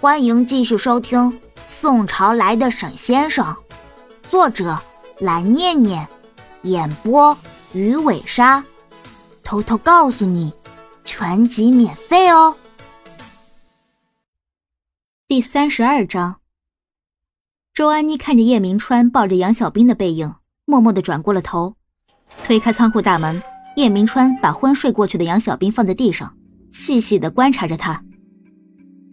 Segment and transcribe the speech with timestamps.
[0.00, 1.18] 欢迎继续收听
[1.66, 3.44] 《宋朝来的沈先生》，
[4.30, 4.78] 作者
[5.18, 6.06] 蓝念念，
[6.62, 7.36] 演播
[7.72, 8.64] 鱼尾鲨。
[9.42, 10.52] 偷偷告诉你，
[11.02, 12.54] 全集免费哦。
[15.26, 16.36] 第三十二章，
[17.74, 20.32] 周安妮看着叶明川抱着杨小兵的背影，
[20.64, 21.74] 默默的转过了头，
[22.44, 23.42] 推开仓库大门。
[23.74, 26.36] 叶明川把昏睡过去的杨小兵放在地上，
[26.70, 28.04] 细细的观察着他。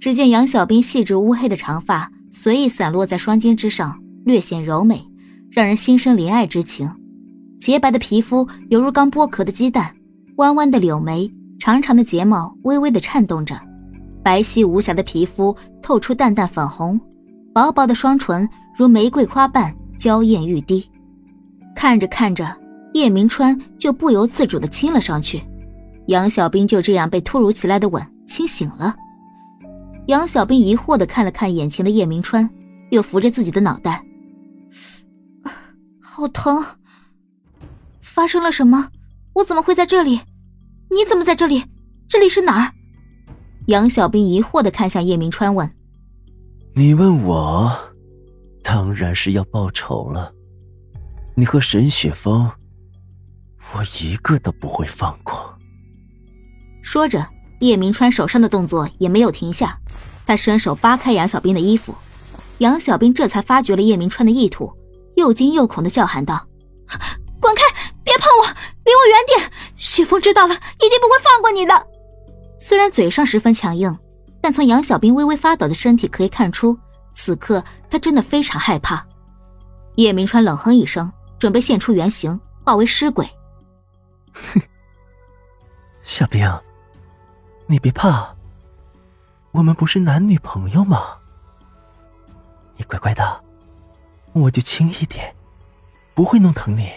[0.00, 5.06] 只见杨小兵细致乌黑的长发随意散落在双肩之上，略显柔美，
[5.50, 6.90] 让人心生怜爱之情。
[7.58, 9.94] 洁白的皮肤犹如刚剥壳的鸡蛋，
[10.36, 13.60] 弯弯的柳眉，长长的睫毛微微的颤动着，
[14.22, 16.98] 白皙无瑕的皮肤透出淡淡粉红，
[17.52, 20.82] 薄薄的双唇如玫瑰花瓣娇艳欲滴。
[21.76, 22.56] 看着看着，
[22.94, 25.42] 叶明川就不由自主的亲了上去。
[26.06, 28.96] 杨小兵就这样被突如其来的吻亲醒了。
[30.10, 32.50] 杨小兵疑惑的看了看眼前的叶明川，
[32.90, 34.04] 又扶着自己的脑袋，
[36.02, 36.64] 好疼！
[38.00, 38.88] 发生了什么？
[39.34, 40.20] 我怎么会在这里？
[40.90, 41.64] 你怎么在这里？
[42.08, 42.72] 这里是哪儿？
[43.68, 45.72] 杨小兵疑惑的看向叶明川，问
[46.74, 47.72] ：“你问我，
[48.64, 50.34] 当然是要报仇了。
[51.36, 52.50] 你和沈雪峰，
[53.72, 55.56] 我一个都不会放过。”
[56.82, 57.24] 说着。
[57.60, 59.78] 叶明川手上的动作也没有停下，
[60.26, 61.94] 他伸手扒开杨小兵的衣服，
[62.58, 64.72] 杨小兵这才发觉了叶明川的意图，
[65.14, 66.46] 又惊又恐的叫喊道
[67.40, 67.62] ：“滚开！
[68.02, 68.46] 别碰我！
[68.84, 69.52] 离我远点！
[69.76, 71.86] 雪峰知道了，一定不会放过你的。”
[72.58, 73.96] 虽然嘴上十分强硬，
[74.40, 76.78] 但从杨小兵微微发抖的身体可以看出，
[77.12, 79.06] 此刻他真的非常害怕。
[79.96, 83.28] 叶明川冷哼一声，准备现出原形，化为尸鬼。
[84.32, 84.60] 哼，
[86.02, 86.50] 小兵。
[87.70, 88.34] 你别怕，
[89.52, 91.18] 我们不是男女朋友吗？
[92.76, 93.44] 你乖乖的，
[94.32, 95.32] 我就轻一点，
[96.12, 96.90] 不会弄疼你。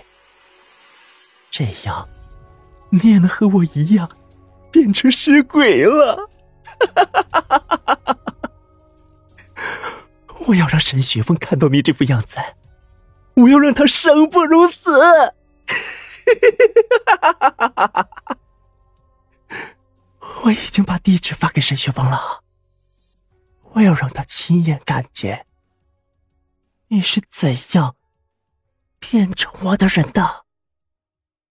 [1.51, 2.09] 这样，
[2.89, 4.09] 你也能和我一样
[4.71, 6.27] 变成尸鬼了。
[10.47, 12.39] 我要让沈雪峰看到你这副样子，
[13.35, 14.91] 我要让他生不如死。
[20.43, 22.43] 我已经把地址发给沈雪峰了，
[23.71, 25.45] 我要让他亲眼看见
[26.89, 27.95] 你是怎样
[28.99, 30.43] 变成我的人的。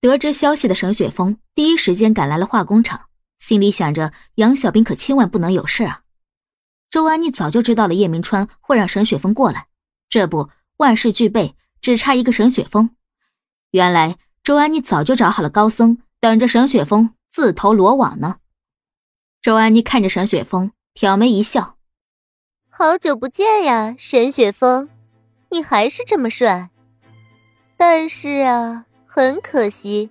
[0.01, 3.09] 得知消息的沈雪峰第一时间赶来了化工厂，
[3.39, 6.03] 心里想着杨小兵可千万不能有事啊。
[6.91, 9.69] 周安妮早就知道了叶明川会让沈雪峰过来，
[10.11, 12.95] 这不万事俱备，只差一个沈雪峰。
[13.71, 18.37] 原来周安妮早就找好了高僧，等着沈雪峰自投罗网呢。
[19.43, 21.75] 周安妮看着沈雪峰，挑眉一笑
[22.71, 24.89] ：“好久不见呀，沈雪峰，
[25.51, 26.71] 你还是这么帅。
[27.77, 30.11] 但是啊，很可惜，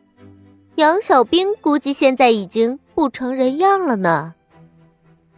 [0.75, 4.35] 杨小兵估计现在已经不成人样了呢。”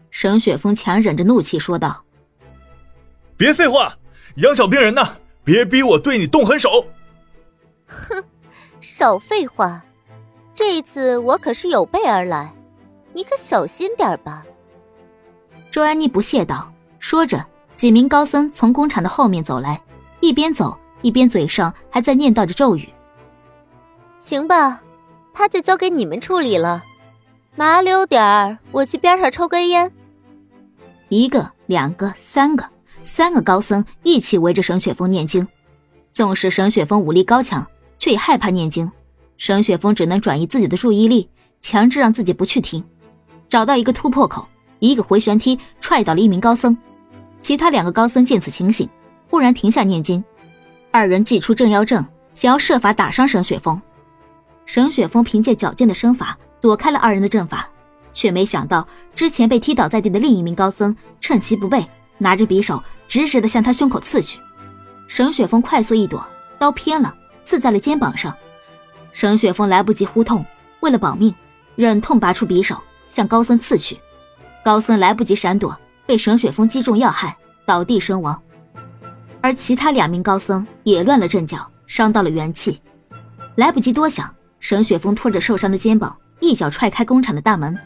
[0.10, 2.04] 沈雪峰强忍着怒气说道
[3.38, 3.96] ：“别废话，
[4.38, 5.18] 杨小兵人呢？
[5.44, 6.88] 别逼我对你动狠手！”
[7.86, 8.24] 哼，
[8.82, 9.86] 少废话，
[10.52, 12.56] 这一次我可是有备而来。
[13.14, 14.46] 你可小心点吧。”
[15.72, 16.72] 周安妮不屑道。
[17.00, 19.82] 说着，几名高僧从工厂的后面走来，
[20.22, 22.88] 一边走一边嘴上还在念叨着咒语。
[24.20, 24.82] “行吧，
[25.34, 26.84] 他就交给你们处理了。
[27.56, 29.92] 麻溜点儿，我去边上抽根烟。”
[31.10, 32.66] 一个、两个、三个，
[33.04, 35.46] 三个高僧一起围着沈雪峰念经。
[36.14, 38.90] 纵使沈雪峰武力高强，却也害怕念经。
[39.38, 42.82] 沈雪峰只能转移自己的注意力，强制让自己不去听。
[43.54, 44.48] 找到一个突破口，
[44.80, 46.76] 一个回旋踢踹倒了一名高僧。
[47.40, 48.90] 其他两个高僧见此情形，
[49.30, 50.24] 忽然停下念经。
[50.90, 52.04] 二人祭出镇妖阵，
[52.34, 53.80] 想要设法打伤沈雪峰。
[54.66, 57.70] 沈雪峰凭借矫健的身法躲开了二人的阵法，
[58.12, 64.40] 却没想到之前被踢倒在地的另一名高僧趁其不备，拿着匕首直直的向他胸口刺去。
[65.08, 66.26] 沈雪峰快速一躲，
[66.58, 67.14] 刀偏了，
[67.46, 68.36] 刺在了肩膀上。
[69.12, 70.44] 沈雪峰来不及呼痛，
[70.80, 71.32] 为了保命，
[71.76, 72.82] 忍痛拔出匕首。
[73.14, 74.00] 向高僧刺去，
[74.66, 78.42] 高僧来不及闪躲，被沈雪峰击中要害，倒地身亡。
[79.40, 82.82] 而其他两名高僧也乱了阵脚，伤到了元气。
[83.54, 87.78] 来不及多想，沈雪峰拖着受伤的肩膀，一脚踹开工厂的大门。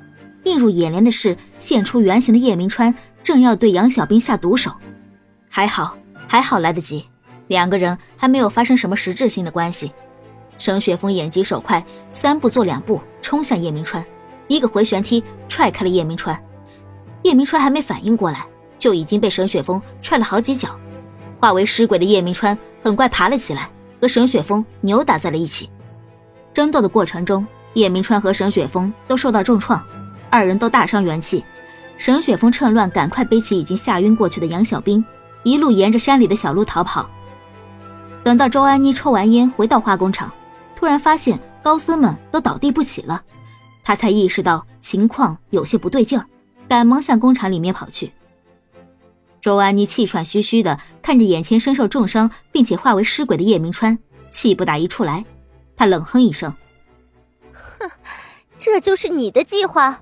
[0.45, 4.71] 映入眼帘的是现出原形的叶明川，正要对杨小兵下毒手。
[5.50, 7.06] 还好，还好来得及，
[7.47, 9.91] 两个人还没有发生什么实质性的关系。
[10.57, 14.01] 沈雪峰眼疾手快，三步做两步，冲向叶明川。
[14.47, 16.38] 一个回旋踢踹开了叶明川，
[17.23, 18.45] 叶明川还没反应过来，
[18.77, 20.77] 就已经被沈雪峰踹了好几脚。
[21.39, 23.69] 化为尸鬼的叶明川很快爬了起来，
[24.01, 25.69] 和沈雪峰扭打在了一起。
[26.53, 29.83] 争斗的过程中，叶明川和沈雪峰都受到重创，
[30.29, 31.44] 二人都大伤元气。
[31.97, 35.03] 沈雪峰趁乱赶快背起已经吓晕过去的杨小兵，
[35.44, 37.09] 一路沿着山里的小路逃跑。
[38.23, 40.31] 等到周安妮抽完烟回到化工厂，
[40.75, 43.21] 突然发现高僧们都倒地不起了，
[43.87, 46.25] 他才意识到情况有些不对劲儿，
[46.67, 48.11] 赶忙向工厂里面跑去。
[49.39, 53.97] 周安妮气喘吁吁的看着眼前身受重伤并且化为尸鬼的叶明川，
[54.29, 55.23] 气不打一处来。
[55.77, 56.53] 他冷哼一声
[57.79, 57.89] ：“哼，
[58.57, 60.01] 这就是你的计划，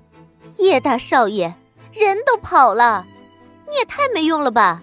[0.58, 1.54] 叶大少爷，
[1.94, 3.06] 人都跑了，
[3.70, 4.82] 你也太没用了吧！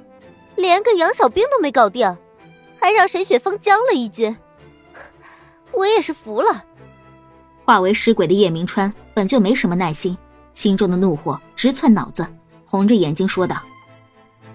[0.54, 2.16] 连个杨小兵都没搞定，
[2.78, 4.37] 还让沈雪峰将了一军，
[5.75, 6.66] 我也是服了。”
[7.64, 10.17] 化为尸鬼的叶明川本就没什么耐心，
[10.53, 12.26] 心中的怒火直窜脑子，
[12.64, 13.62] 红着眼睛说道。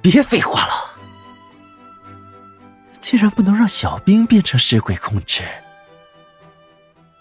[0.01, 0.73] 别废话了！
[2.99, 5.43] 既然不能让小兵变成尸鬼控制，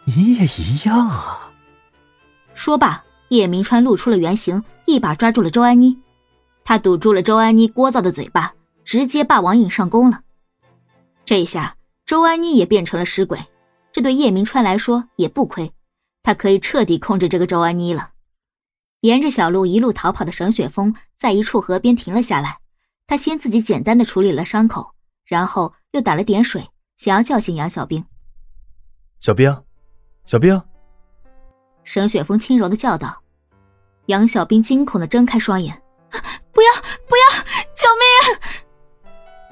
[0.05, 1.51] 你也一样啊！
[2.55, 5.97] 说罢，叶明川露出了原形，一把抓住了周安妮。
[6.65, 8.53] 他堵住了周安妮聒噪的嘴巴，
[8.85, 10.21] 直接霸王硬上弓了。
[11.25, 13.39] 这下，周安妮也变成了尸鬼，
[13.93, 15.73] 这对叶明川来说也不亏，
[16.27, 18.11] 他可以彻底控制这个周安妮了。
[19.03, 22.59] 沿着小路一路逃跑的沈雪峰，在一处河边停了下来。
[23.07, 24.93] 他先自己简单的处理了伤口，
[25.25, 28.05] 然后又打了点水，想要叫醒杨小兵。
[29.21, 29.57] 小兵，
[30.25, 30.61] 小兵！
[31.85, 33.23] 沈雪峰轻柔的叫道。
[34.07, 35.81] 杨小兵惊恐的睁开双眼
[36.51, 36.73] ：“不要，
[37.07, 38.41] 不要，救命！”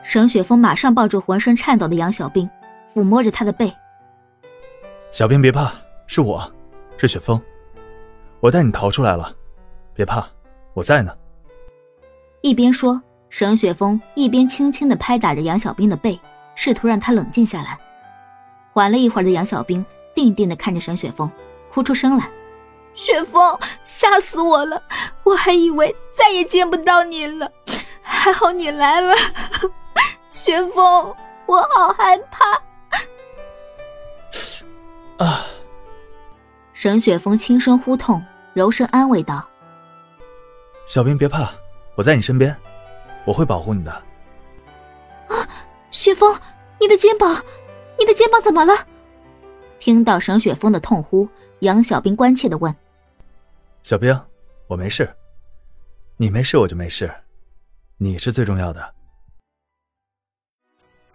[0.02, 2.50] 沈雪峰马上抱住浑身颤抖的杨小兵，
[2.92, 3.72] 抚摸着他的背
[5.12, 5.72] ：“小兵别怕，
[6.08, 6.52] 是我，
[6.96, 7.40] 是雪峰，
[8.40, 9.34] 我带你逃出来了，
[9.94, 10.26] 别怕，
[10.72, 11.16] 我在呢。”
[12.42, 13.02] 一边说。
[13.30, 16.20] 沈雪峰一边轻轻的拍打着杨小兵的背，
[16.54, 17.76] 试图让他冷静下来。
[18.72, 21.28] 缓了一会儿的杨小兵定定的看着沈雪峰，
[21.68, 22.30] 哭出声来
[22.94, 24.80] ：“雪峰，吓死我了！
[25.24, 27.50] 我还以为再也见不到你了，
[28.02, 29.12] 还好你来了。
[30.28, 31.12] 雪峰，
[31.46, 32.62] 我好害怕。”
[35.26, 35.44] 啊！
[36.84, 38.22] 沈雪峰轻声呼痛，
[38.52, 39.48] 柔声安慰道
[40.84, 41.50] ：“小兵别怕，
[41.94, 42.54] 我在你身边。”
[43.24, 43.90] 我会保护你的。
[43.90, 44.04] 啊，
[45.90, 46.38] 雪峰，
[46.78, 47.42] 你的肩膀，
[47.98, 48.74] 你的肩膀怎么了？
[49.78, 51.26] 听到沈雪峰的痛呼，
[51.60, 52.76] 杨小兵关切的问
[53.82, 54.20] ：“小兵，
[54.66, 55.10] 我没事，
[56.18, 57.10] 你没事我就没事，
[57.96, 58.94] 你是最重要的。”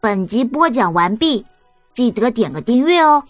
[0.01, 1.45] 本集播讲完毕，
[1.93, 3.23] 记得点个订阅哦。